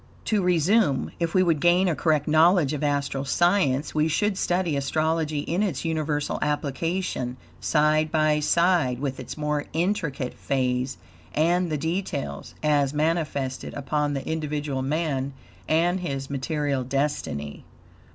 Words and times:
To 0.25 0.41
resume. 0.41 1.11
If 1.19 1.35
we 1.35 1.43
would 1.43 1.59
gain 1.59 1.87
a 1.87 1.93
correct 1.95 2.27
knowledge 2.27 2.73
of 2.73 2.83
astral 2.83 3.23
science 3.23 3.93
we 3.93 4.07
should 4.07 4.35
study 4.35 4.75
astrology 4.75 5.41
in 5.41 5.61
its 5.61 5.85
universal 5.85 6.39
application, 6.41 7.37
side 7.59 8.11
by 8.11 8.39
side 8.39 8.97
with 8.99 9.19
its 9.19 9.37
more 9.37 9.65
intricate 9.73 10.33
phase 10.33 10.97
and 11.35 11.69
the 11.71 11.77
details, 11.77 12.55
as 12.63 12.95
manifested 12.95 13.75
upon 13.75 14.15
the 14.15 14.27
individual 14.27 14.81
man 14.81 15.33
and 15.67 15.99
his 15.99 16.31
material 16.31 16.83
destiny. 16.83 17.63